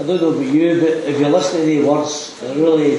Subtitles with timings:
[0.00, 2.98] I don't know about you, but if you listen to the words, it really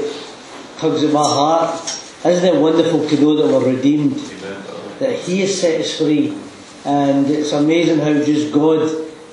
[0.77, 1.81] tugs at my heart.
[2.25, 4.17] Isn't it wonderful to know that we're redeemed?
[4.17, 4.63] Amen.
[4.99, 6.37] That He has set us free.
[6.83, 8.81] And it's amazing how just God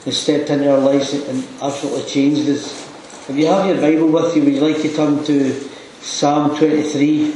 [0.04, 2.88] has stepped into our lives and absolutely changed us.
[3.28, 5.50] If you have your Bible with you, would you like to turn to
[6.00, 7.32] Psalm 23?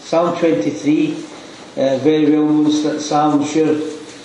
[0.00, 3.66] Psalm 23, uh, very well known psalm, I'm sure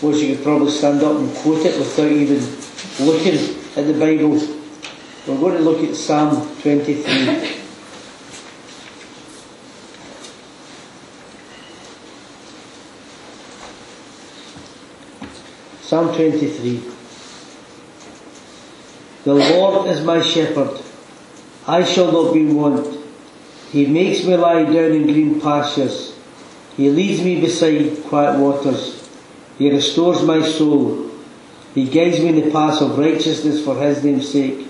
[0.01, 2.39] most you could probably stand up and quote it without even
[3.05, 3.35] looking
[3.77, 4.60] at the Bible.
[5.27, 7.59] We're going to look at Psalm 23.
[15.81, 16.81] Psalm 23.
[19.25, 20.81] The Lord is my shepherd.
[21.67, 22.97] I shall not be want.
[23.71, 26.17] He makes me lie down in green pastures.
[26.75, 29.07] He leads me beside quiet waters.
[29.59, 31.11] He restores my soul.
[31.75, 34.69] He guides me in the paths of righteousness for his name's sake.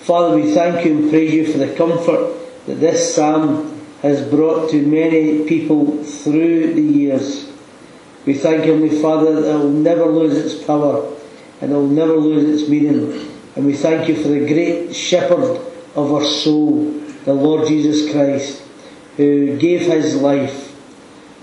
[0.00, 2.34] Father, we thank you and praise you for the comfort
[2.66, 7.50] that this psalm has brought to many people through the years.
[8.24, 11.14] We thank you, Heavenly Father, that it will never lose its power
[11.60, 13.28] and it will never lose its meaning.
[13.56, 15.60] And we thank you for the great shepherd
[15.96, 16.92] of our soul,
[17.24, 18.62] the Lord Jesus Christ,
[19.16, 20.76] who gave his life,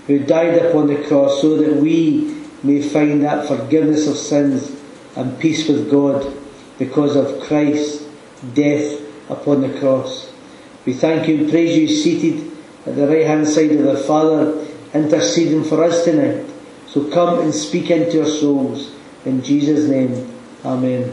[0.06, 4.72] who died upon the cross so that we may find that forgiveness of sins
[5.14, 6.34] and peace with God
[6.78, 8.05] because of Christ's
[8.54, 10.32] death upon the cross.
[10.84, 12.52] We thank you and praise you seated
[12.86, 14.64] at the right hand side of the Father,
[14.94, 16.46] interceding for us tonight.
[16.86, 18.94] So come and speak into our souls.
[19.24, 20.32] In Jesus' name,
[20.64, 21.12] Amen.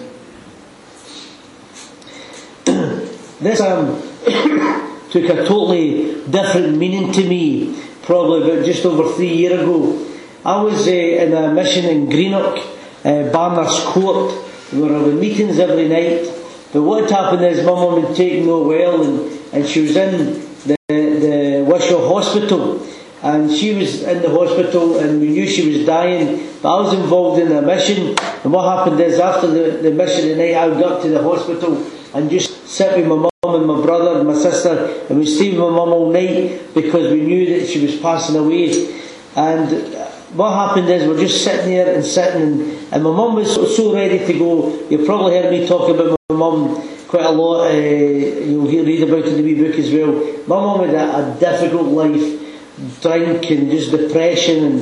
[3.39, 4.01] this um,
[5.11, 10.07] took a totally different meaning to me, probably about just over three years ago.
[10.45, 12.57] I was uh, in a mission in Greenock,
[13.05, 14.31] uh, Barnard's Court,
[14.71, 16.42] where there were meetings every night.
[16.73, 20.33] But what happened is my mum had taken no well and, and she was in
[20.65, 22.83] the, the Wishaw Hospital
[23.21, 26.93] and she was in the hospital and we knew she was dying but I was
[26.93, 30.67] involved in a mission and what happened is after the, the mission at night I
[30.67, 34.19] would go up to the hospital and just sat with my mum and my brother
[34.19, 37.67] and my sister and we stayed with my mum all night because we knew that
[37.67, 38.99] she was passing away.
[39.35, 39.95] And
[40.35, 42.61] what happened is we're just sitting there and sitting and,
[42.93, 44.87] and my mum was so, so ready to go.
[44.89, 49.03] You probably heard me talk about my mum quite a lot uh, you'll hear, read
[49.03, 50.13] about it in the wee book as well.
[50.47, 54.79] My mum had a, a difficult life drink and just depression and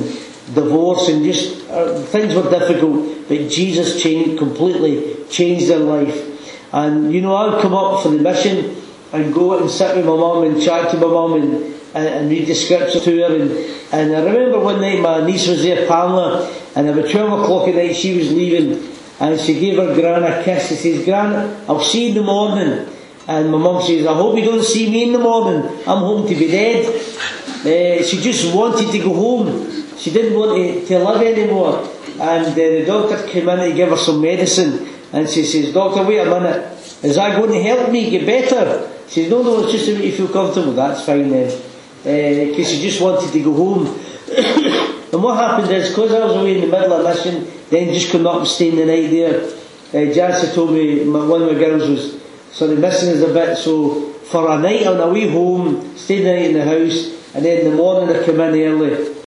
[0.54, 6.72] divorce and just uh, things were difficult but Jesus changed completely changed their life.
[6.72, 8.76] And you know I'd come up for the mission
[9.12, 12.30] and go and sit with my mum and chat to my mum and, and, and
[12.30, 13.50] read the scripture to her and,
[13.92, 17.74] and I remember one night my niece was there Pamela and about 12 o'clock at
[17.74, 21.80] night she was leaving and she gave her gran a kiss she says gran I'll
[21.80, 22.88] see you in the morning
[23.28, 26.26] and my mum says I hope you don't see me in the morning I'm home
[26.28, 26.86] to be dead
[27.62, 29.70] uh, she just wanted to go home.
[29.96, 31.88] She didn't want to, to live anymore.
[32.18, 34.88] And uh, the doctor came in to give her some medicine.
[35.12, 36.72] And she says, Doctor, wait a minute.
[37.04, 38.90] Is that going to help me get better?
[39.06, 40.72] She says, No, no, it's just to make you feel comfortable.
[40.72, 41.71] That's fine then.
[42.02, 43.86] Because uh, she just wanted to go home.
[45.12, 48.10] and what happened is, because I was away in the middle of mission, then just
[48.10, 49.40] come up and the night there.
[49.40, 53.32] Uh, Jansa told me my, one of my girls was sort of missing us a
[53.32, 53.56] bit.
[53.56, 57.44] So for a night on the way home, stayed the night in the house, and
[57.44, 59.22] then in the morning they come in early.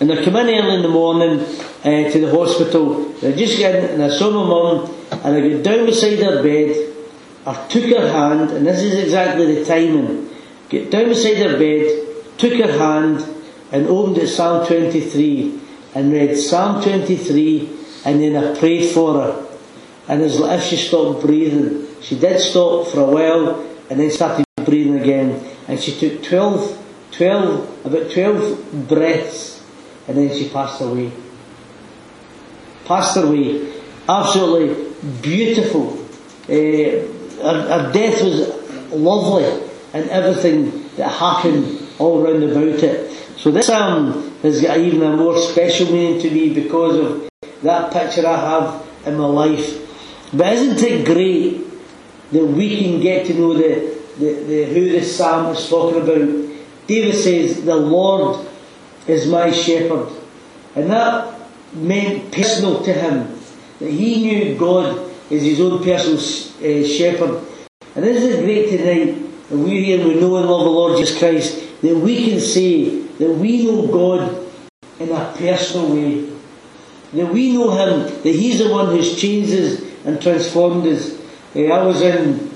[0.00, 3.04] And they come in early in the morning uh, to the hospital.
[3.20, 6.42] They just get in and I saw my mum and I got down beside her
[6.42, 6.94] bed.
[7.46, 10.28] I took her hand and this is exactly the timing.
[10.72, 13.22] Get down beside her bed, took her hand
[13.70, 15.60] and opened at Psalm 23
[15.94, 17.68] and read Psalm 23
[18.06, 19.46] and then I prayed for her.
[20.08, 21.88] And it's like if she stopped breathing.
[22.00, 23.60] She did stop for a while
[23.90, 25.44] and then started breathing again.
[25.68, 26.82] And she took 12
[27.12, 29.62] 12, about 12 breaths,
[30.08, 31.12] and then she passed away.
[32.86, 33.70] Passed away.
[34.08, 35.98] Absolutely beautiful.
[36.44, 37.06] Uh,
[37.42, 39.44] her, her death was lovely,
[39.92, 43.10] and everything that happened all round about it.
[43.36, 47.30] So this psalm has got even a more special meaning to me because of
[47.62, 49.78] that picture I have in my life.
[50.32, 51.62] But isn't it great
[52.32, 56.56] that we can get to know the, the, the who this psalm is talking about.
[56.86, 58.46] David says, The Lord
[59.06, 60.08] is my shepherd.
[60.74, 61.38] And that
[61.74, 63.38] meant personal to him.
[63.78, 64.98] That he knew God
[65.30, 67.46] as his own personal uh, shepherd.
[67.94, 69.31] And this is great tonight.
[69.52, 73.00] And we're here, we know and love the Lord Jesus Christ, that we can say
[73.00, 74.46] that we know God
[74.98, 76.32] in a personal way.
[77.12, 81.20] That we know Him, that He's the one who's changed us and transformed us.
[81.54, 82.50] Uh, I was in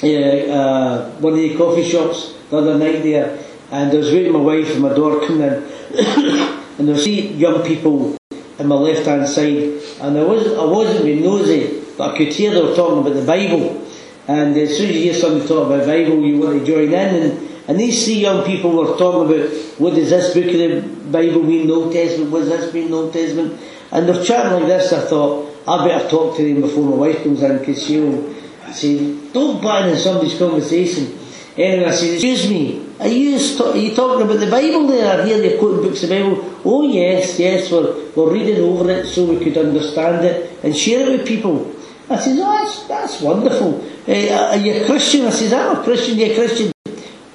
[0.00, 4.32] uh, uh, one of the coffee shops the other night there, and I was waiting
[4.32, 5.54] my wife and my daughter coming in,
[6.78, 8.16] and there was three young people
[8.60, 12.28] on my left hand side, and I wasn't, I wasn't being nosy, but I could
[12.28, 13.87] hear they were talking about the Bible.
[14.28, 16.94] And as soon as you hear somebody talk about Bible, you want to join in.
[16.94, 21.10] And, and these three young people were talking about what does this book of the
[21.10, 23.58] Bible mean, Old Testament, what does this mean, Old Testament.
[23.90, 27.22] And they're chatting like this, I thought, I better talk to them before my wife
[27.22, 28.34] comes in, because she'll
[28.70, 31.18] say, don't butt in somebody's conversation.
[31.56, 35.20] Anyway, I said, excuse me, are you, are you talking about the Bible there?
[35.20, 36.60] I hear you're quoting books of the Bible.
[36.64, 41.08] Oh yes, yes, we're, we're reading over it so we could understand it and share
[41.08, 41.74] it with people.
[42.10, 43.84] I says, oh, that's, that's wonderful.
[44.08, 45.26] Uh, are you a Christian?
[45.26, 46.16] I says, I'm a Christian.
[46.16, 46.72] You're Christian.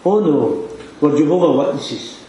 [0.04, 2.20] Oh no, we're Jehovah Witnesses.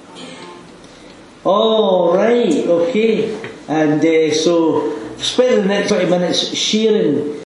[1.46, 3.34] Oh, right, okay.
[3.66, 7.42] And uh, so, spend the next 20 minutes sharing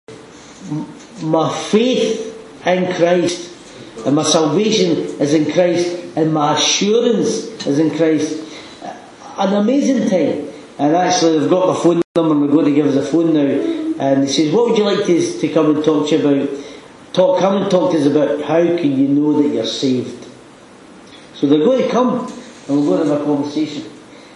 [1.21, 2.31] my faith
[2.65, 3.53] in Christ,
[4.05, 8.43] and my salvation is in Christ, and my assurance is in Christ.
[9.37, 10.49] An amazing time.
[10.79, 13.33] And actually, they've got my phone number, and they're going to give us a phone
[13.33, 16.27] now and he says, what would you like to, to come and talk to you
[16.27, 16.65] about?
[17.13, 20.27] Talk, come and talk to us about how can you know that you're saved.
[21.33, 22.27] So they're going to come
[22.67, 23.83] and we're going to have a conversation.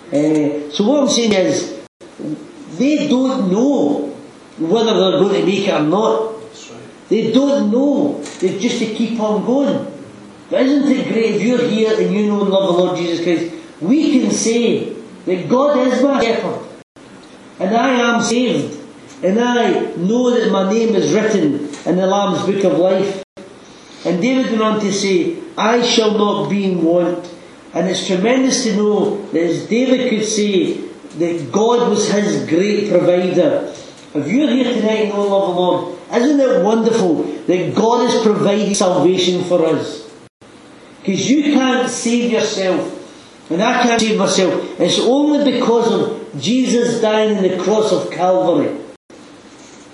[0.08, 1.80] Uh, so what I'm saying is,
[2.78, 4.16] they don't know
[4.58, 6.36] whether they're going to make it or not.
[7.10, 8.22] They don't know.
[8.40, 9.92] They've just to keep on going.
[10.50, 13.24] But isn't it great if you're here and you know and love the Lord Jesus
[13.24, 13.54] Christ?
[13.82, 14.94] We can say
[15.26, 16.68] that God is my shepherd
[17.60, 18.79] and I am saved.
[19.22, 23.24] And I know that my name is written in the Lamb's Book of Life.
[24.06, 27.30] And David went on to say, I shall not be in want.
[27.74, 30.76] And it's tremendous to know that as David could say
[31.20, 33.74] that God was his great provider.
[34.16, 38.24] If you're here tonight and know love the Lord, isn't it wonderful that God has
[38.24, 40.10] provided salvation for us?
[41.02, 42.96] Because you can't save yourself.
[43.52, 44.80] And I can't save myself.
[44.80, 48.89] It's only because of Jesus dying on the cross of Calvary.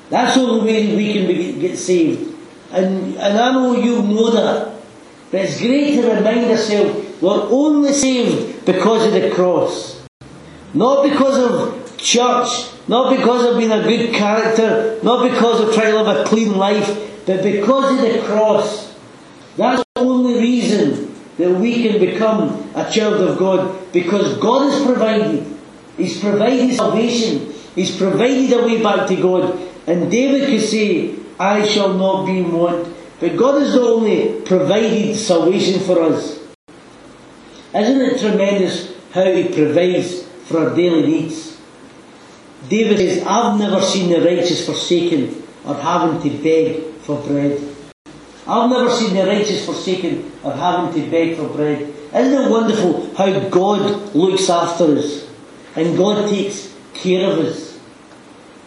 [0.09, 2.33] That's the only way we can be, get saved.
[2.71, 4.75] And, and I know you know that.
[5.31, 10.05] But it's great to remind ourselves we're only saved because of the cross.
[10.73, 15.91] Not because of church, not because of being a good character, not because of trying
[15.91, 18.93] to live a clean life, but because of the cross.
[19.57, 24.85] That's the only reason that we can become a child of God, because God has
[24.85, 25.45] provided.
[25.97, 27.53] He's provided salvation.
[27.73, 29.59] He's provided a way back to God.
[29.87, 32.93] And David could say, I shall not be in want.
[33.19, 36.39] But God has only provided salvation for us.
[37.73, 41.57] Isn't it tremendous how He provides for our daily needs?
[42.69, 47.61] David says, I've never seen the righteous forsaken or having to beg for bread.
[48.47, 51.93] I've never seen the righteous forsaken or having to beg for bread.
[52.13, 55.27] Isn't it wonderful how God looks after us
[55.75, 57.64] and God takes care of us?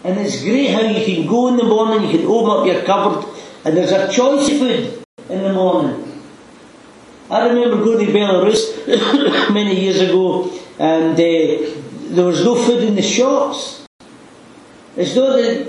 [0.05, 2.85] And it's great how you can go in the morning, you can open up your
[2.85, 3.25] cupboard,
[3.65, 6.23] and there's a choice of food in the morning.
[7.31, 12.95] I remember going to Belarus many years ago, and uh, there was no food in
[12.95, 13.87] the shops.
[14.97, 15.67] It's not that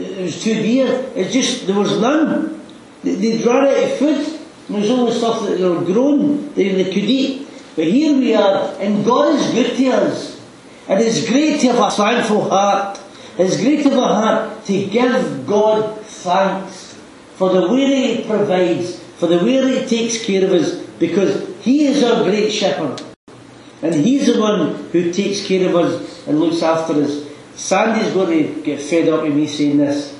[0.00, 2.60] it was too dear, it's just there was none.
[3.04, 4.40] They'd run out of food.
[4.68, 7.46] There was only stuff that they were grown, they, they could eat.
[7.76, 10.40] But here we are, and God is good to us.
[10.88, 12.98] And it's great to have a thankful heart
[13.38, 16.98] it's great of a heart to give God thanks
[17.36, 21.86] for the way He provides, for the way He takes care of us, because He
[21.86, 23.02] is our great shepherd.
[23.82, 27.26] And He's the one who takes care of us and looks after us.
[27.54, 30.18] Sandy's going to get fed up with me saying this.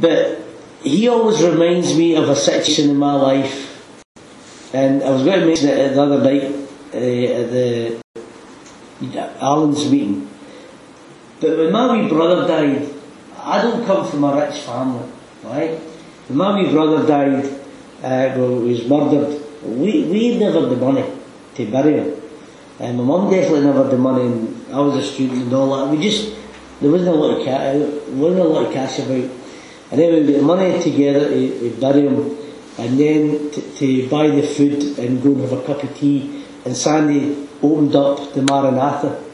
[0.00, 0.40] But
[0.82, 3.68] he always reminds me of a situation in my life.
[4.74, 6.44] And I was going to mention it the other night
[6.94, 8.02] uh, at the
[9.40, 10.28] Alan's meeting.
[11.42, 12.88] But when my wee brother died,
[13.36, 15.10] I don't come from a rich family,
[15.42, 15.72] right?
[16.28, 17.44] When my wee brother died,
[18.04, 21.04] uh, well, he was murdered, we, we never had the money
[21.56, 22.14] to bury him.
[22.78, 25.76] And my mum definitely never had the money, and I was a student and all
[25.76, 25.92] that.
[25.92, 26.32] We just,
[26.80, 27.74] there wasn't a lot of cash,
[28.10, 29.28] wasn't a lot of cash about.
[29.90, 32.38] And then we get the money together to, to bury him,
[32.78, 36.44] and then to, to buy the food and go and have a cup of tea.
[36.64, 39.31] And Sandy opened up the Maranatha.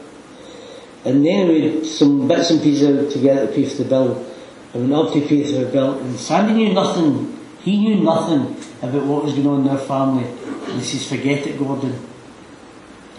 [1.05, 4.25] And then we some bits and pieces together to pay for the bill.
[4.73, 5.99] And went up to pay for the bill.
[5.99, 7.37] And Sandy knew nothing.
[7.61, 10.25] He knew nothing about what was going on in their family.
[10.25, 11.99] And he says, forget it, Gordon.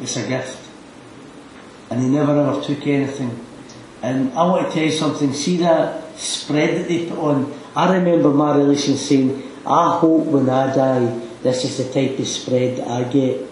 [0.01, 0.59] It's a gift.
[1.91, 3.45] And he never ever took anything.
[4.03, 5.33] And I want to tell you something.
[5.33, 7.53] See that spread that they put on?
[7.75, 12.27] I remember my relation saying, I hope when I die, this is the type of
[12.27, 13.47] spread that I get.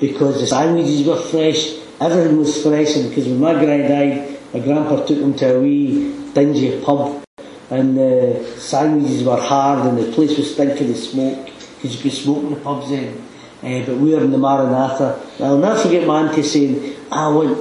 [0.00, 4.60] Because the sandwiches were fresh, everything was fresh, and because when my grand died, my
[4.60, 7.24] grandpa took him to a wee dingy pub,
[7.70, 12.12] and the sandwiches were hard, and the place was stinking of smoke, because you could
[12.12, 13.22] smoke in the pubs then.
[13.62, 15.18] Uh, but we were in the Maranatha.
[15.40, 17.56] I'll never forget my auntie saying, I want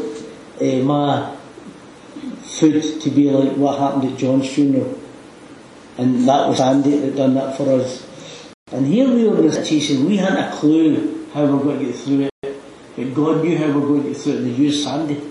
[0.59, 1.33] uh, my
[2.41, 4.99] food to be like what happened at John's funeral.
[5.97, 8.05] And that was Andy that done that for us.
[8.71, 11.79] And here we were in a situation, we hadn't a clue how we we're going
[11.79, 12.32] to get through it.
[12.95, 15.21] But God knew how we were going to through it and used Sandy.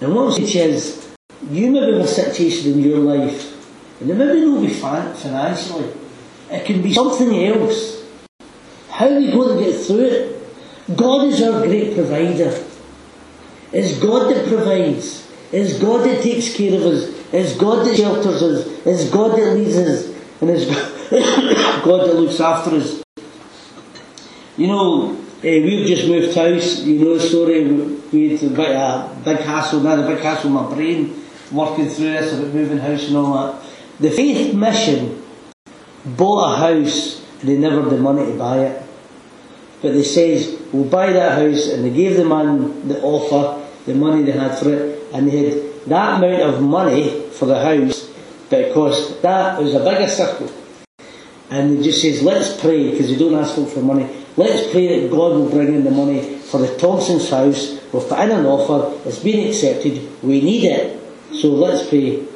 [0.00, 1.14] And what I'm saying is,
[1.50, 5.92] you may have a situation in your life, and it maybe not be financially,
[6.50, 8.04] it can be something else.
[8.90, 10.96] How are we going to get through it?
[10.96, 12.64] God is our great provider.
[13.72, 15.28] It's God that provides.
[15.50, 17.08] It's God that takes care of us.
[17.32, 18.86] It's God that shelters us.
[18.86, 20.06] It's God that leads us.
[20.40, 20.66] And it's
[21.84, 23.02] God that looks after us.
[24.56, 26.80] You know, we've just moved house.
[26.80, 27.64] You know the story.
[28.12, 32.32] We had a big hassle, now a big hassle in my brain, working through this
[32.32, 33.68] about moving house and all that.
[33.98, 35.22] The Faith Mission
[36.04, 38.82] bought a house and they never had the money to buy it.
[39.80, 43.94] But they says, we'll buy that house and they gave the man the offer, the
[43.94, 48.08] money they had for it, and they had that amount of money for the house,
[48.48, 50.50] but it that, was a bigger circle.
[51.50, 55.00] And they just says, let's pray, because they don't ask folk for money, let's pray
[55.00, 58.46] that God will bring in the money for the Thompson's house, we've put in an
[58.46, 61.00] offer, it's been accepted, we need it,
[61.34, 62.26] so let's pray.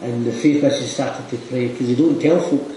[0.00, 2.72] And the faith mission started to pray, because they don't tell folk.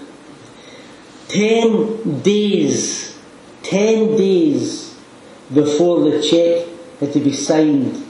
[1.28, 3.18] Ten days,
[3.62, 4.94] ten days
[5.52, 6.68] before the cheque
[7.00, 8.04] had to be signed,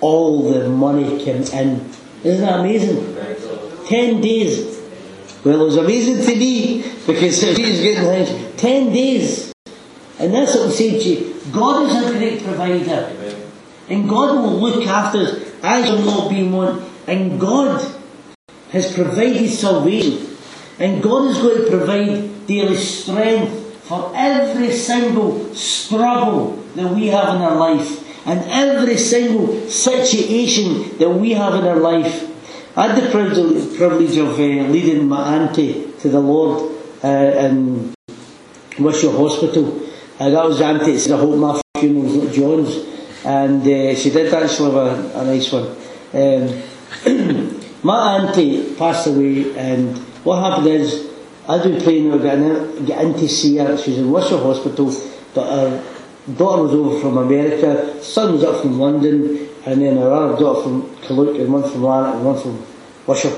[0.00, 1.90] all the money came in.
[2.24, 3.16] Isn't that amazing?
[3.86, 4.80] Ten days.
[5.44, 6.79] Well, it was amazing to me
[7.12, 8.60] because he was getting things.
[8.60, 9.52] Ten days.
[10.18, 11.52] And that's what I'm saying to you.
[11.52, 13.16] God is a great provider.
[13.88, 15.54] And God will look after us.
[15.62, 16.84] I shall not be one.
[17.06, 17.80] And God
[18.70, 20.36] has provided salvation.
[20.78, 27.34] And God is going to provide daily strength for every single struggle that we have
[27.34, 32.28] in our life and every single situation that we have in our life.
[32.76, 36.69] I had the privilege of uh, leading my auntie to the Lord
[37.04, 37.94] uh, in
[38.78, 39.88] Wishaw Hospital.
[40.18, 42.76] Uh, that was auntie that said, I hope my funeral not John's.
[43.24, 45.66] And uh, she did actually have a, a nice one.
[46.12, 51.08] Um, my auntie passed away and what happened is,
[51.48, 53.76] I'd been praying to get, get in to see her.
[53.78, 54.94] She was in Wishaw Hospital,
[55.34, 55.84] but her
[56.36, 60.62] daughter was over from America, son was up from London, and then her other daughter
[60.62, 62.64] from Carluke, and one from Lanark, and one from
[63.06, 63.34] Wishaw.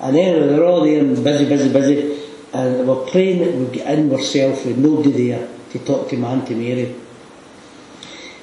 [0.00, 2.13] And anyway, they're all there and busy, busy, busy.
[2.54, 6.34] And we're praying that we'd get in ourselves with nobody there to talk to my
[6.34, 6.94] Auntie Mary.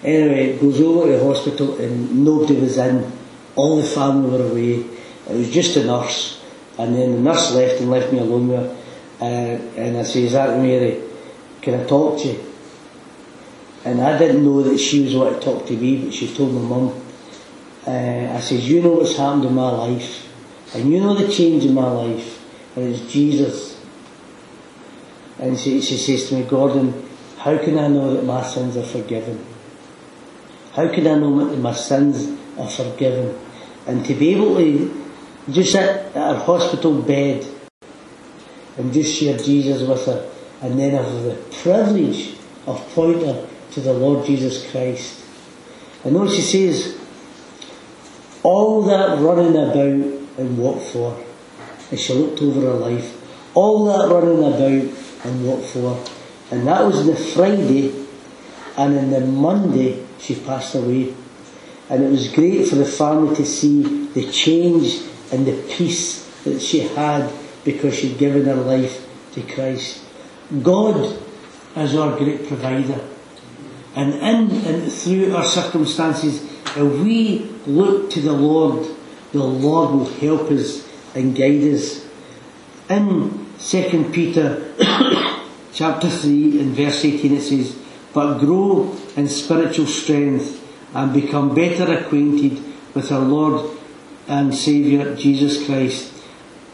[0.04, 3.10] Anyway, goes over to the hospital and nobody was in.
[3.56, 4.86] All the family were away.
[5.30, 6.44] It was just a nurse.
[6.78, 8.78] And then the nurse left and left me alone with her.
[9.22, 11.02] Uh, and I says, Auntie Mary,
[11.62, 12.44] can I talk to you?
[13.86, 16.54] And I didn't know that she was wanting to talk to me, but she told
[16.54, 17.02] my mum.
[17.88, 20.28] Uh, I says, you know what's happened in my life.
[20.76, 22.46] And you know the change in my life.
[22.76, 23.71] And it's Jesus.
[25.42, 28.84] And she, she says to me, Gordon, how can I know that my sins are
[28.84, 29.44] forgiven?
[30.74, 33.38] How can I know that my sins are forgiven?
[33.88, 35.06] And to be able to
[35.50, 37.46] just sit at her hospital bed
[38.78, 40.32] and just share Jesus with her
[40.62, 42.36] and then have the privilege
[42.68, 45.26] of pointing her to the Lord Jesus Christ.
[46.04, 47.00] And notice she says,
[48.44, 51.20] all that running about and what for?
[51.90, 53.18] And she looked over her life.
[53.56, 56.04] All that running about and what for?
[56.52, 57.94] And that was the Friday,
[58.78, 61.14] and on the Monday she passed away.
[61.90, 65.02] And it was great for the family to see the change
[65.32, 67.32] and the peace that she had
[67.64, 70.04] because she'd given her life to Christ.
[70.62, 71.20] God
[71.76, 73.02] is our great provider.
[73.96, 76.44] And in and through our circumstances,
[76.76, 78.88] if we look to the Lord,
[79.32, 82.06] the Lord will help us and guide us.
[82.90, 84.74] In 2 Peter
[85.74, 87.78] chapter 3 and verse 18 it says,
[88.12, 90.58] But grow in spiritual strength
[90.96, 92.60] and become better acquainted
[92.96, 93.78] with our Lord
[94.28, 96.12] and Saviour Jesus Christ.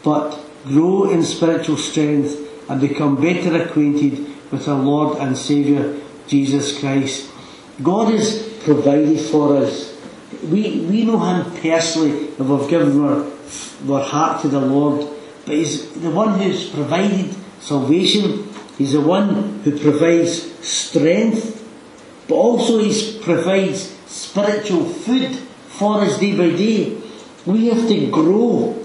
[0.02, 6.80] But grow in spiritual strength and become better acquainted with our Lord and Saviour Jesus
[6.80, 7.30] Christ.
[7.82, 9.94] God has provided for us.
[10.44, 13.30] We, we know Him personally if we've given our,
[13.90, 15.17] our heart to the Lord.
[15.48, 18.52] But He's the one who's provided salvation.
[18.76, 21.64] He's the one who provides strength.
[22.28, 25.34] But also He provides spiritual food
[25.68, 27.00] for us day by day.
[27.46, 28.76] We have to grow.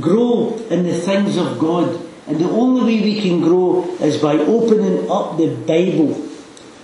[0.00, 2.04] Grow in the things of God.
[2.26, 6.20] And the only way we can grow is by opening up the Bible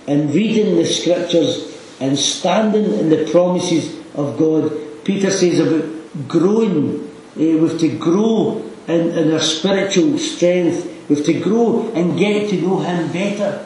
[0.07, 4.71] and reading the scriptures and standing in the promises of God.
[5.03, 7.03] Peter says about growing.
[7.35, 10.91] Eh, we have to grow in, in our spiritual strength.
[11.09, 13.65] We have to grow and get to know Him better.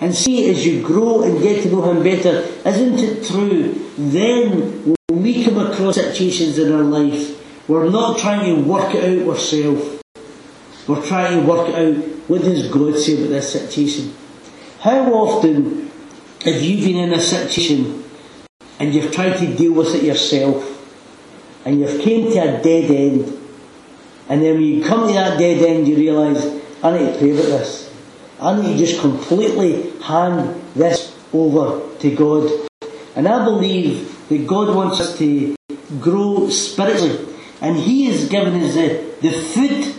[0.00, 3.72] And see, as you grow and get to know Him better, isn't it true?
[3.96, 9.04] Then, when we come across situations in our life, we're not trying to work it
[9.04, 10.02] out ourselves.
[10.86, 14.14] We're trying to work it out what does God say about this situation.
[14.80, 15.90] How often
[16.44, 18.04] have you been in a situation
[18.78, 20.72] and you've tried to deal with it yourself
[21.64, 23.45] and you've came to a dead end
[24.28, 27.30] and then when you come to that dead end you realise I need to pray
[27.32, 27.90] about this.
[28.40, 32.68] I need to just completely hand this over to God.
[33.14, 35.56] And I believe that God wants us to
[36.00, 39.94] grow spiritually and He has given us the, the food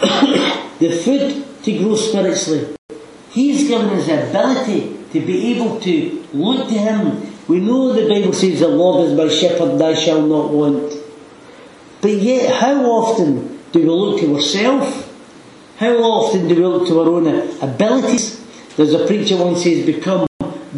[0.78, 2.76] the food to grow spiritually.
[3.30, 7.32] He's given us the ability to be able to look to Him.
[7.46, 10.94] We know the Bible says the Lord is my shepherd and I shall not want.
[12.00, 15.08] But yet, how often do we look to ourselves?
[15.78, 17.26] How often do we look to our own
[17.60, 18.44] abilities?
[18.76, 20.26] There's a preacher once says, become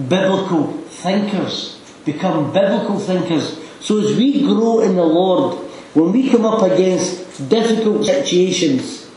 [0.08, 1.80] biblical thinkers.
[2.04, 3.60] Become biblical thinkers.
[3.80, 5.58] So as we grow in the Lord,
[5.94, 9.08] when we come up against difficult situations,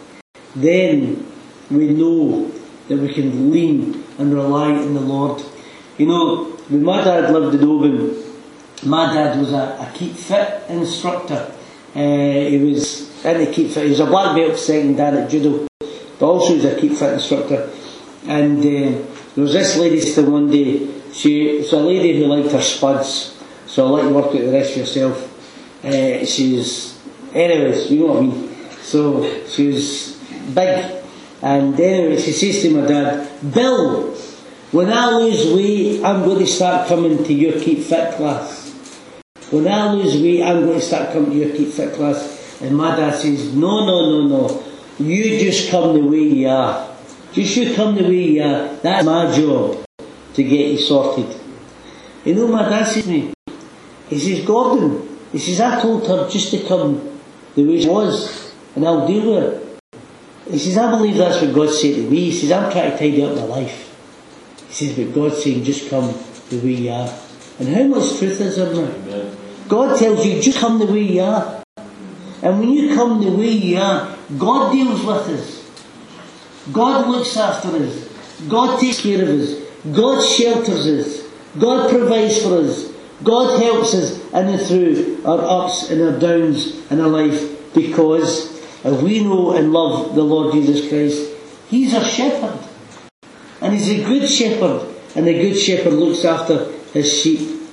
[0.55, 1.25] then
[1.69, 2.51] we know
[2.87, 5.41] that we can lean and rely on the Lord.
[5.97, 8.23] You know, when my dad lived in Oban,
[8.83, 11.53] my dad was a, a keep fit instructor.
[11.95, 13.83] Uh, he was in the keep fit.
[13.83, 16.93] He was a black belt second dan at judo, but also he was a keep
[16.93, 17.69] fit instructor.
[18.27, 20.87] And uh, there was this lady still one day.
[21.11, 24.51] She was a lady who liked her spuds, so I like to work out the
[24.51, 25.27] rest yourself.
[25.83, 26.99] Uh, she's,
[27.33, 28.55] anyways, you know what I mean.
[28.81, 30.17] So she was
[30.53, 31.01] big
[31.41, 34.13] and anyway, she says to my dad, Bill,
[34.71, 38.60] when I lose weight, I'm going to start coming to your Keep Fit class.
[39.51, 42.61] When I lose weight, I'm going to start coming to your Keep Fit class.
[42.61, 44.63] And my dad says, no, no, no, no.
[44.97, 46.95] You just come the way you are.
[47.33, 48.75] Just you come the way you are.
[48.77, 49.83] That's my job
[50.33, 51.37] to get you sorted.
[52.23, 53.33] You know my dad says to me?
[54.09, 57.19] He says, Gordon, he says, I told her just to come
[57.55, 60.51] the way she was and I'll deal with her.
[60.51, 62.29] He says, I believe that's what God said to me.
[62.29, 63.87] He says, I'm trying to tidy up my life.
[64.67, 66.13] He says, but God's saying, just come
[66.49, 67.09] the way you are.
[67.59, 69.30] And how much truth is there now?
[69.71, 71.63] God tells you, just come the way you are.
[72.43, 76.73] And when you come the way you are, God deals with us.
[76.73, 78.05] God looks after us.
[78.49, 79.55] God takes care of us.
[79.95, 81.25] God shelters us.
[81.57, 82.91] God provides for us.
[83.23, 88.61] God helps us in and through our ups and our downs in our life because
[88.83, 91.31] we know and love the Lord Jesus Christ,
[91.69, 92.59] He's our shepherd.
[93.61, 94.93] And He's a good shepherd.
[95.15, 97.69] And the good shepherd looks after His sheep.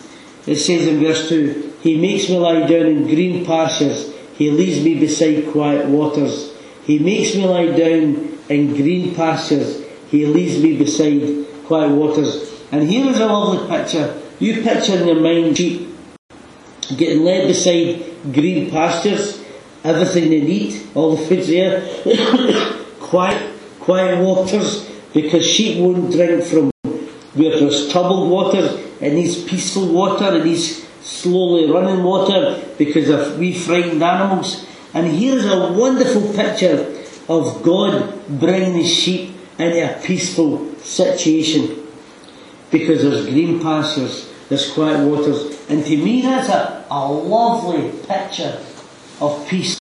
[0.46, 4.12] It says in verse 2, He makes me lie down in green pastures.
[4.34, 6.52] He leads me beside quiet waters.
[6.84, 9.84] He makes me lie down in green pastures.
[10.10, 12.52] He leads me beside quiet waters.
[12.72, 14.20] And here is a lovely picture.
[14.38, 15.88] You picture in your mind sheep
[16.96, 19.44] getting led beside green pastures
[19.84, 21.82] everything they need, all the food's there.
[23.00, 26.70] quiet, quiet waters, because sheep won't drink from
[27.34, 28.78] where there's troubled water.
[29.00, 30.36] It needs peaceful water.
[30.36, 34.66] It needs slowly running water because of we frightened animals.
[34.92, 36.94] And here's a wonderful picture
[37.28, 41.86] of God bringing sheep into a peaceful situation
[42.70, 48.62] because there's green pastures, there's quiet waters, and to me that's a, a lovely picture
[49.20, 49.78] of peace.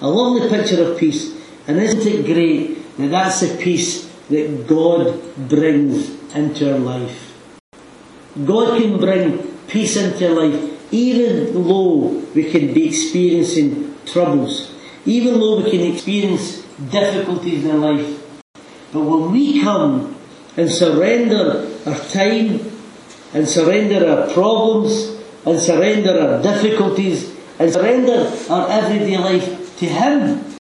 [0.00, 1.32] A lovely picture of peace.
[1.66, 7.32] And isn't it great that that's the peace that God brings into our life?
[8.44, 14.74] God can bring peace into life even though we can be experiencing troubles.
[15.06, 18.22] even though we can experience difficulties in life.
[18.92, 20.16] But when we come
[20.56, 22.60] and surrender our time
[23.34, 30.56] and surrender our problems and surrender our difficulties and surrender our everyday life to Him,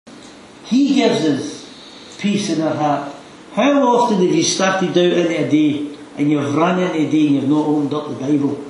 [0.64, 3.16] He gives us peace in our heart.
[3.54, 7.28] How often have you started out into a day and you've run into a day
[7.28, 8.64] and you've not opened up the Bible?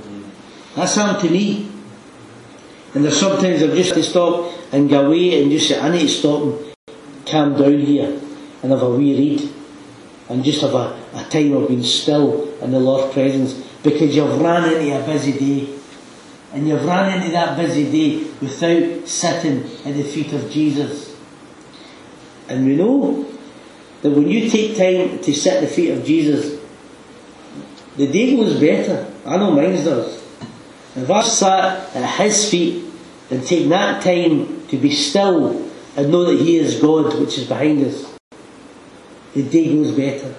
[0.75, 1.71] That's happened to me.
[2.93, 6.01] And there's sometimes I've just to stop and go away and just say, I need
[6.01, 6.75] to stop and
[7.25, 8.19] calm down here
[8.61, 9.49] and have a wee read
[10.29, 13.53] and just have a, a time of being still in the Lord's presence
[13.83, 15.75] because you've run into a busy day.
[16.51, 21.15] And you've run into that busy day without sitting at the feet of Jesus.
[22.47, 23.23] And we know
[24.01, 26.59] that when you take time to sit at the feet of Jesus,
[27.97, 29.11] the day goes better.
[29.25, 30.18] I know mine does.
[30.95, 32.85] Sat at His feet
[33.29, 37.47] and take that time to be still and know that He is God, which is
[37.47, 38.17] behind us,
[39.33, 40.35] the day goes better.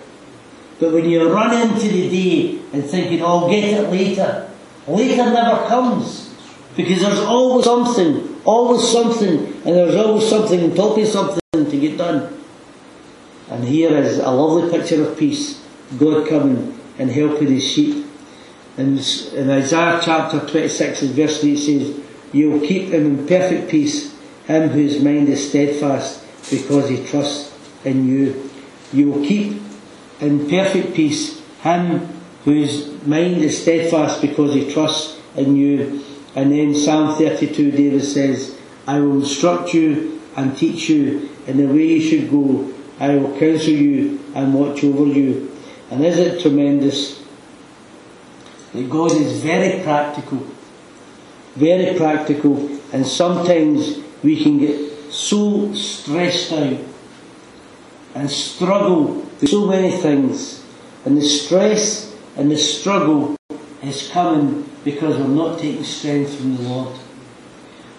[0.80, 4.50] But when you run into the day and thinking, oh, I'll get it later,
[4.88, 6.34] later never comes.
[6.76, 11.98] Because there's always something, always something, and there's always something top of something to get
[11.98, 12.42] done.
[13.50, 15.62] And here is a lovely picture of peace,
[15.98, 18.06] God coming and helping his sheep.
[18.76, 18.98] And
[19.34, 22.00] in Isaiah chapter 26 verse 3 it says,
[22.32, 24.14] You will keep him in perfect peace,
[24.46, 28.50] him whose mind is steadfast, because he trusts in you.
[28.92, 29.60] You will keep
[30.20, 32.08] in perfect peace him
[32.44, 36.02] whose mind is steadfast because he trusts in you.
[36.34, 41.66] And then Psalm 32 David says, I will instruct you and teach you in the
[41.66, 42.72] way you should go.
[42.98, 45.56] I will counsel you and watch over you.
[45.90, 47.19] And is it tremendous
[48.72, 50.46] God is very practical,
[51.56, 56.78] very practical, and sometimes we can get so stressed out
[58.14, 60.64] and struggle with so many things,
[61.04, 63.36] and the stress and the struggle
[63.82, 66.96] is coming because we're not taking strength from the Lord.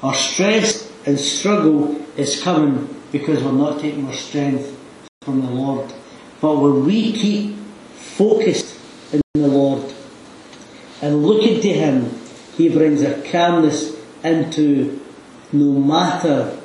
[0.02, 4.78] Our stress and struggle is coming because we're not taking our strength
[5.22, 5.94] from the Lord.
[6.40, 7.56] But when we keep
[7.96, 8.78] focused
[9.12, 9.94] in the Lord
[11.02, 12.20] and looking to Him,
[12.58, 15.00] He brings a calmness into
[15.52, 16.58] no matter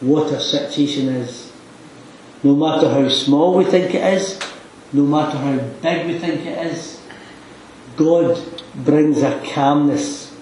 [0.00, 1.52] what our situation is.
[2.42, 4.38] No matter how small we think it is,
[4.92, 7.00] no matter how big we think it is,
[7.96, 8.40] God
[8.74, 10.36] brings a calmness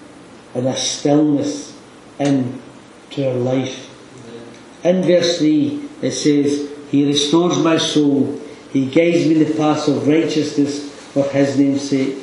[0.53, 1.77] and a stillness
[2.19, 3.89] into our life.
[4.83, 8.39] In verse 3 it says, He restores my soul,
[8.71, 12.17] He guides me in the paths of righteousness for His name's sake.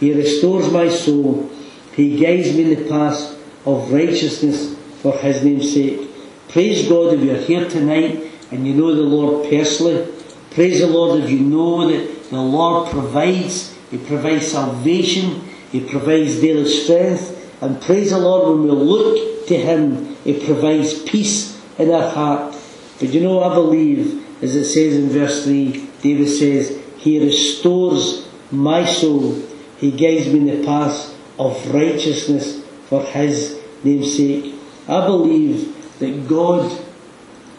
[0.00, 1.50] He restores my soul,
[1.94, 6.08] He guides me in the path of righteousness for His name's sake.
[6.48, 10.08] Praise God if you're here tonight and you know the Lord personally.
[10.50, 13.76] Praise the Lord if you know that the Lord provides.
[13.90, 15.42] He provides salvation.
[15.70, 17.34] He provides daily strength.
[17.60, 22.56] And praise the Lord when we look to Him, He provides peace in our heart.
[22.98, 28.28] But you know, I believe, as it says in verse 3, David says, He restores
[28.50, 29.47] my soul.
[29.78, 34.54] He guides me in the path of righteousness for His name's sake.
[34.88, 36.84] I believe that God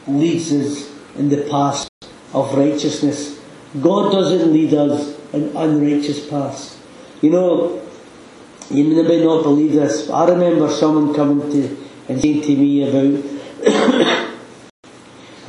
[0.08, 1.89] leads us in the path
[2.34, 3.39] of righteousness.
[3.82, 6.77] God doesn't lead us in unrighteous paths.
[7.21, 7.82] You know,
[8.69, 11.77] you may not believe this, but I remember someone coming to
[12.08, 13.23] and saying to me about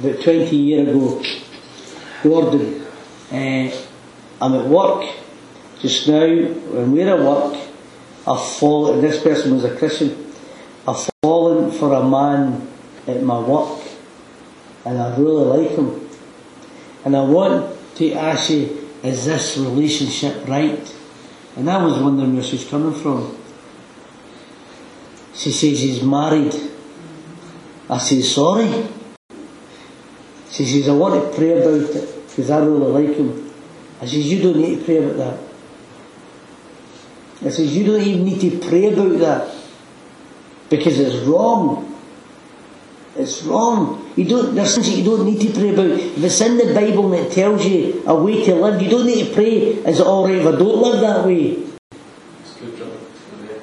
[0.00, 1.22] about 20 years ago,
[2.22, 2.82] Gordon,
[3.32, 3.70] uh,
[4.42, 5.19] I'm at work
[5.82, 7.58] just now, when we're at work,
[8.26, 10.32] I've fallen, this person was a Christian,
[10.86, 12.68] I've fallen for a man
[13.06, 13.80] at my work
[14.84, 16.08] and I really like him.
[17.04, 20.94] And I want to ask you, is this relationship right?
[21.56, 23.36] And I was wondering where she's coming from.
[25.34, 26.54] She says he's married.
[27.88, 28.86] I say, sorry.
[30.50, 33.50] She says, I want to pray about it because I really like him.
[34.00, 35.49] I says, you don't need to pray about that.
[37.42, 39.54] I says, you don't even need to pray about that
[40.68, 41.86] because it's wrong.
[43.16, 44.12] It's wrong.
[44.14, 45.86] You don't, there's things that you don't need to pray about.
[45.86, 49.06] If it's in the Bible and it tells you a way to live, you don't
[49.06, 51.66] need to pray, is it alright if I don't live that way?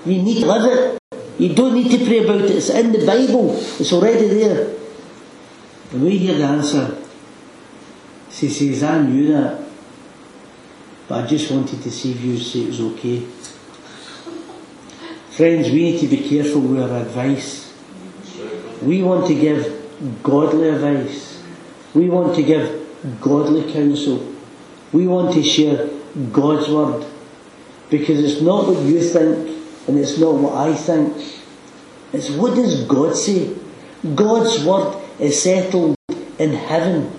[0.05, 1.19] You need to live it.
[1.37, 2.51] You don't need to pray about it.
[2.51, 3.55] It's in the Bible.
[3.55, 4.75] It's already there.
[5.91, 6.97] And we hear the answer.
[8.31, 9.63] She says, I knew that.
[11.07, 13.25] But I just wanted to see if you say it was okay.
[15.37, 17.71] Friends, we need to be careful with our advice.
[18.81, 21.43] We want to give godly advice.
[21.93, 24.33] We want to give godly counsel.
[24.91, 25.91] We want to share
[26.31, 27.05] God's word.
[27.91, 31.15] Because it's not what you think and it's not what I think.
[32.13, 33.55] It's what does God say?
[34.15, 35.95] God's word is settled
[36.39, 37.11] in heaven.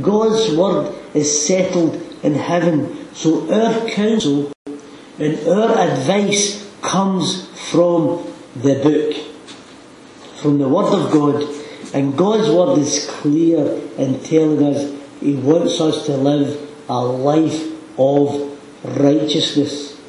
[0.00, 3.12] God's word is settled in heaven.
[3.14, 4.52] So our counsel
[5.18, 9.14] and our advice comes from the book,
[10.40, 11.42] from the word of God.
[11.92, 13.66] And God's word is clear
[13.98, 20.00] in telling us He wants us to live a life of righteousness.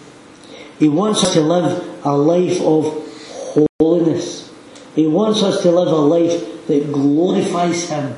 [0.77, 4.53] He wants us to live a life of holiness.
[4.95, 8.15] He wants us to live a life that glorifies Him.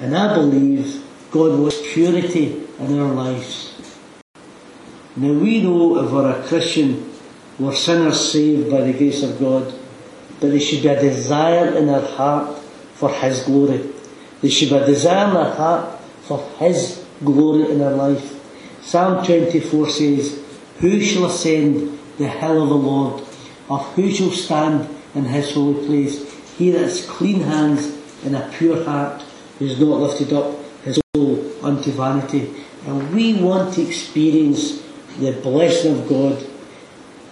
[0.00, 3.74] And I believe God wants purity in our lives.
[5.16, 7.11] Now we know if we're a Christian,
[7.58, 9.72] we're sinners saved by the grace of God,
[10.40, 12.58] but there should be a desire in our heart
[12.94, 13.90] for His glory.
[14.40, 18.38] There should be a desire in our heart for His glory in our life.
[18.82, 20.44] Psalm 24 says,
[20.80, 23.22] Who shall ascend the hill of the Lord?
[23.70, 26.30] Of who shall stand in his holy place?
[26.58, 29.22] He that has clean hands and a pure heart,
[29.58, 32.52] who has not lifted up his soul unto vanity.
[32.86, 34.82] And we want to experience
[35.18, 36.44] the blessing of God.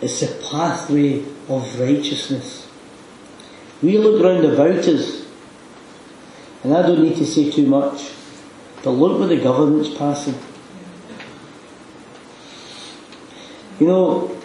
[0.03, 2.69] It's a pathway of righteousness.
[3.83, 5.27] We look round about us,
[6.65, 8.11] and I don't need to say too much,
[8.83, 10.39] but look what the government's passing.
[13.79, 14.37] You know,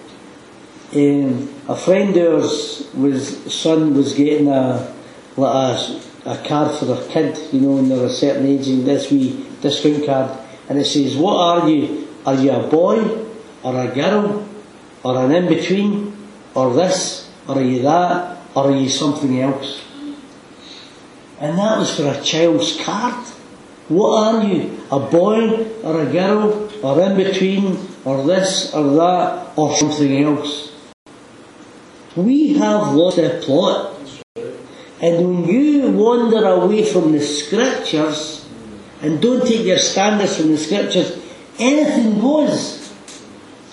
[0.93, 4.93] um, a friend of ours was son was getting a
[5.37, 5.53] like
[6.25, 9.11] a, a card for their kid, you know, when they're a certain age, and this
[9.11, 10.37] wee discount card,
[10.69, 12.07] and it says, "What are you?
[12.25, 13.25] Are you a boy,
[13.63, 14.47] or a girl,
[15.05, 16.17] or an in between,
[16.57, 19.85] or this, or are you that, or are you something else?"
[21.39, 23.21] And that was for a child's card.
[23.87, 24.81] What are you?
[24.89, 30.71] A boy or a girl or in between or this or that or something else?
[32.15, 33.93] We have lost the plot.
[35.01, 38.47] And when you wander away from the scriptures
[39.01, 41.19] and don't take your standards from the scriptures,
[41.59, 42.89] anything goes.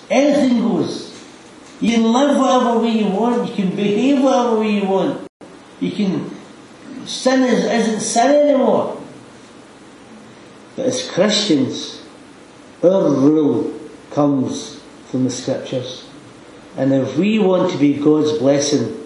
[0.09, 1.12] Anything goes.
[1.83, 5.27] You can live whatever way you want, you can behave whatever way you want.
[5.81, 6.31] You can
[7.05, 9.01] sin is, isn't sin anymore.
[10.77, 12.01] But as Christians,
[12.81, 13.77] our rule
[14.11, 16.07] comes from the scriptures.
[16.77, 19.05] And if we want to be God's blessing,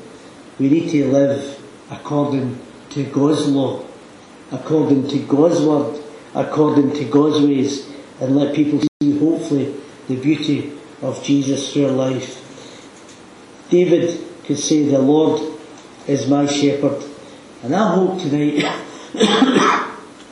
[0.59, 1.59] we need to live
[1.89, 2.59] according
[2.91, 3.83] to God's law,
[4.51, 5.99] according to God's word,
[6.35, 7.89] according to God's ways,
[8.21, 9.73] and let people see, hopefully,
[10.07, 12.43] the beauty of Jesus through our life.
[13.69, 15.59] David could say, The Lord
[16.07, 17.03] is my shepherd.
[17.63, 18.63] And I hope tonight,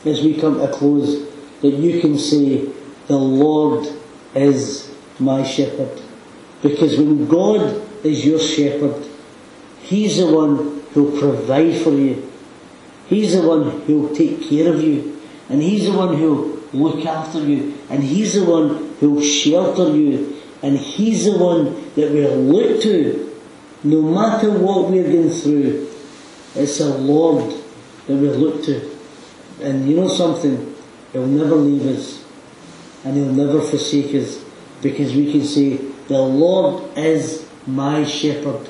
[0.05, 1.27] as we come to a close,
[1.61, 2.69] that you can say,
[3.07, 3.87] The Lord
[4.33, 6.01] is my shepherd.
[6.61, 9.05] Because when God is your shepherd,
[9.81, 12.31] He's the one who'll provide for you.
[13.07, 15.21] He's the one who'll take care of you.
[15.49, 17.77] And He's the one who'll look after you.
[17.89, 20.34] And He's the one who'll shelter you.
[20.61, 23.25] And He's the one that we'll look to
[23.83, 25.87] no matter what we're going through.
[26.55, 27.53] It's the Lord
[28.07, 28.91] that we look to.
[29.61, 30.75] And you know something?
[31.13, 32.25] He'll never leave us.
[33.03, 34.43] And He'll never forsake us.
[34.81, 38.67] Because we can say, the Lord is my shepherd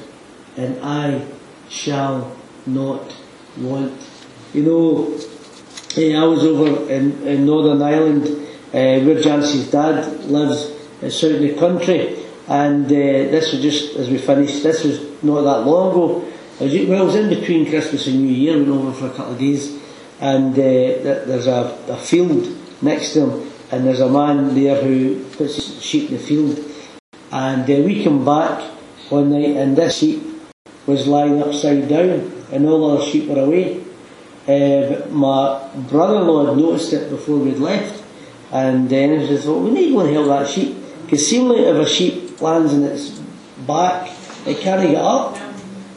[0.57, 1.25] and I
[1.69, 3.13] shall not
[3.57, 3.93] want.
[4.53, 5.19] You know,
[5.97, 10.71] eh, I was over in, in Northern Ireland uh, where Jancy's dad lives
[11.05, 15.65] in the country and uh, this was just as we finished, this was not that
[15.65, 16.31] long ago.
[16.59, 19.07] I was, well, it was in between Christmas and New Year, we went over for
[19.07, 19.79] a couple of days
[20.21, 22.47] and uh, there's a, a field
[22.81, 26.59] next to him and there's a man there who puts sheep in the field
[27.31, 28.61] and uh, we come back
[29.09, 30.23] one night and this sheep
[30.85, 33.81] was lying upside down and all other sheep were away.
[34.47, 38.03] Uh, but my brother-in-law had noticed it before we'd left
[38.51, 40.74] and then he said, well, we need to go and help that sheep.
[41.05, 43.09] Because seemingly if a sheep lands in its
[43.67, 44.11] back,
[44.45, 45.37] it can't get up.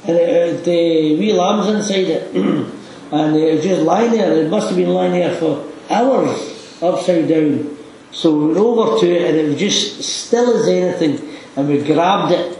[0.04, 0.70] And it uh,
[1.18, 2.34] wee lambs inside it.
[3.12, 4.32] and it just lying there.
[4.32, 7.76] It must have been lying there for hours, upside down.
[8.10, 11.36] So we went over to it and it was just still as anything.
[11.56, 12.58] And we grabbed it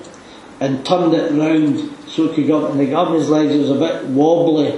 [0.61, 2.71] and turned it round so it could go up.
[2.73, 4.69] And the governor's legs, it was a bit wobbly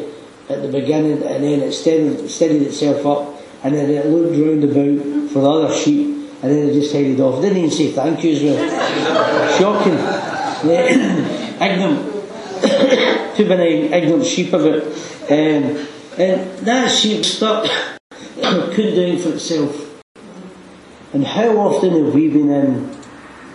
[0.49, 3.43] at the beginning and then it steadied, steadied itself up.
[3.63, 7.21] And then it looked round about for the other sheep and then it just headed
[7.21, 7.43] off.
[7.43, 9.59] Didn't even say thank you as well.
[9.59, 9.99] Shocking.
[11.61, 12.07] Ignam.
[13.37, 14.85] too many ignorant sheep of it.
[15.31, 15.87] Um,
[16.19, 17.65] and that sheep stuck,
[18.37, 20.03] couldn't do anything for itself.
[21.13, 22.97] And how often have we been in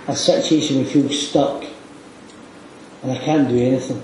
[0.07, 1.65] a situation where we feel stuck
[3.01, 4.03] and I can't do anything?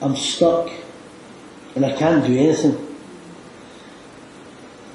[0.00, 0.70] I'm stuck
[1.74, 2.89] and I can't do anything.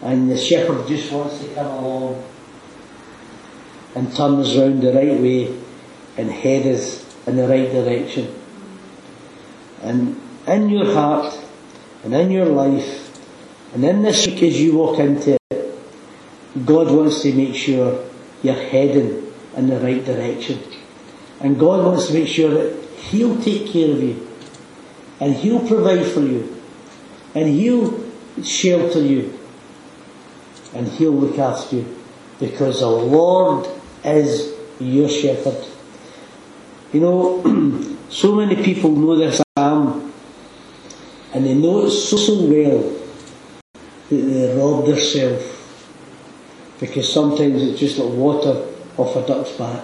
[0.01, 2.23] And the shepherd just wants to come along
[3.95, 5.57] and turn us round the right way
[6.17, 8.33] and head us in the right direction.
[9.81, 11.37] And in your heart
[12.03, 13.01] and in your life
[13.73, 15.79] and in this week as you walk into it,
[16.65, 18.05] God wants to make sure
[18.43, 20.59] you're heading in the right direction.
[21.39, 24.27] And God wants to make sure that He'll take care of you
[25.19, 26.61] and He'll provide for you
[27.33, 28.03] and He'll
[28.43, 29.37] shelter you
[30.75, 31.97] and He'll look after you
[32.39, 33.67] because the Lord
[34.03, 35.65] is your shepherd.
[36.93, 40.13] You know, so many people know this psalm
[41.33, 42.93] and they know it so, so well
[44.09, 45.43] that they rob themselves
[46.79, 49.83] because sometimes it's just like water off a duck's back.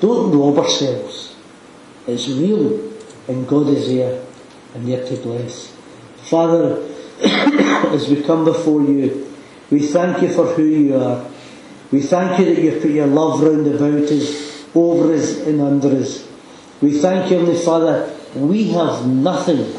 [0.00, 1.36] Don't rob ourselves.
[2.06, 2.92] It's real
[3.28, 4.22] and God is there
[4.74, 5.74] and there to bless.
[6.28, 6.82] Father,
[7.22, 9.29] as we come before you,
[9.70, 11.26] we thank you for who you are.
[11.92, 15.96] We thank you that you've put your love round about us, over us and under
[15.96, 16.26] us.
[16.80, 19.74] We thank you, Heavenly Father, we have nothing,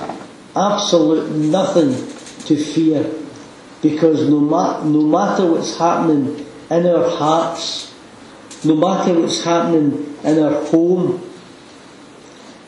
[0.55, 1.91] absolute nothing
[2.45, 3.09] to fear.
[3.81, 7.93] Because no, ma- no matter what's happening in our hearts,
[8.63, 11.27] no matter what's happening in our home,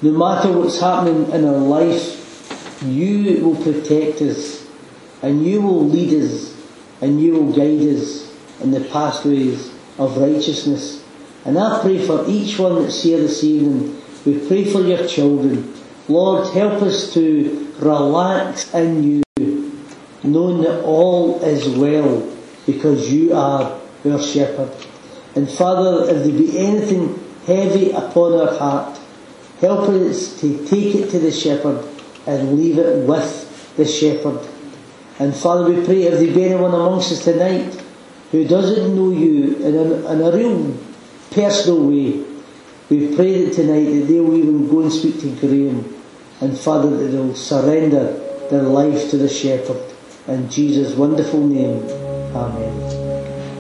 [0.02, 4.68] no matter what's happening in our life, you will protect us
[5.22, 6.53] and you will lead us
[7.04, 11.04] and you will guide us in the pathways of righteousness.
[11.44, 14.02] And I pray for each one that's here this evening.
[14.26, 15.74] We pray for your children.
[16.08, 19.04] Lord, help us to relax in
[19.36, 19.82] you,
[20.24, 22.26] knowing that all is well
[22.66, 24.72] because you are our shepherd.
[25.36, 28.98] And Father, if there be anything heavy upon our heart,
[29.60, 31.86] help us to take it to the shepherd
[32.26, 34.40] and leave it with the shepherd.
[35.24, 37.82] And Father, we pray if there be anyone amongst us tonight
[38.32, 40.78] who doesn't know you in a, in a real
[41.32, 42.26] personal way,
[42.90, 45.96] we pray that tonight that they will even go and speak to Graham
[46.42, 49.82] and Father that they'll surrender their life to the shepherd.
[50.28, 51.90] In Jesus' wonderful name,
[52.36, 52.83] Amen.